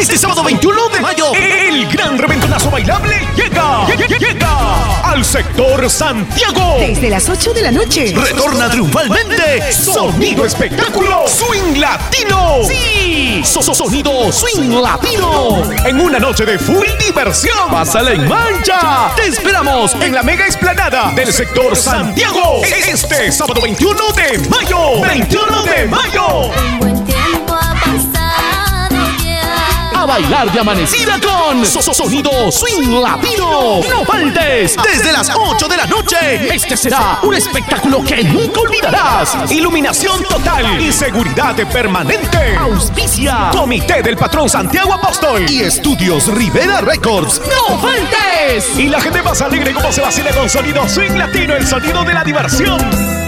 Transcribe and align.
Este 0.00 0.16
sábado 0.16 0.42
21 0.42 0.88
de 0.88 1.00
mayo, 1.00 1.32
el 1.34 1.86
gran 1.88 2.16
reventonazo 2.18 2.70
bailable 2.70 3.28
llega, 3.36 3.86
llega, 4.18 5.00
al 5.02 5.22
sector 5.24 5.88
Santiago. 5.90 6.76
Desde 6.80 7.10
las 7.10 7.28
8 7.28 7.52
de 7.52 7.62
la 7.62 7.70
noche. 7.70 8.14
Retorna 8.16 8.70
triunfalmente 8.70 9.70
Sonido 9.72 10.46
Espectáculo 10.46 11.24
Swing 11.28 11.78
Latino. 11.78 12.60
Sí, 12.66 13.42
so- 13.44 13.62
so- 13.62 13.74
Sonido 13.74 14.32
Swing 14.32 14.70
Latino. 14.80 15.62
En 15.84 16.00
una 16.00 16.18
noche 16.18 16.46
de 16.46 16.58
full 16.58 16.86
diversión. 16.98 17.70
Pásala 17.70 18.12
en 18.12 18.26
mancha. 18.26 19.12
Te 19.16 19.26
esperamos 19.26 19.94
en 20.00 20.14
la 20.14 20.22
mega 20.22 20.46
explanada 20.46 21.12
del 21.14 21.30
sector 21.32 21.76
Santiago. 21.76 22.62
Este 22.64 23.30
sábado 23.30 23.60
21 23.60 24.12
de 24.12 24.38
mayo. 24.48 25.00
21 25.02 25.62
de 25.62 25.86
mayo. 25.88 26.19
Bailar 30.10 30.50
de 30.50 30.58
amanecida 30.58 31.20
con 31.20 31.64
So- 31.64 31.80
so- 31.80 31.94
Sonido 31.94 32.50
Swing 32.50 33.00
Latino. 33.00 33.80
No 33.88 34.04
faltes 34.04 34.74
desde 34.82 35.12
las 35.12 35.30
8 35.36 35.68
de 35.68 35.76
la 35.76 35.86
noche. 35.86 36.52
Este 36.52 36.76
será 36.76 37.20
un 37.22 37.32
espectáculo 37.34 38.02
que 38.02 38.24
nunca 38.24 38.60
olvidarás. 38.60 39.36
Iluminación 39.52 40.24
total 40.24 40.80
y 40.80 40.90
seguridad 40.92 41.54
permanente. 41.72 42.56
Auspicia 42.58 43.50
Comité 43.52 44.02
del 44.02 44.16
Patrón 44.16 44.48
Santiago 44.48 44.92
Apóstol 44.94 45.46
y 45.48 45.60
Estudios 45.62 46.26
Rivera 46.26 46.80
Records. 46.80 47.40
¡No 47.68 47.78
faltes! 47.78 48.76
Y 48.78 48.88
la 48.88 49.00
gente 49.00 49.22
más 49.22 49.40
alegre 49.42 49.72
como 49.72 49.92
se 49.92 50.00
vacila 50.00 50.32
con 50.32 50.50
sonido 50.50 50.88
swing 50.88 51.12
latino, 51.16 51.54
el 51.54 51.64
sonido 51.66 52.02
de 52.02 52.14
la 52.14 52.24
diversión. 52.24 53.19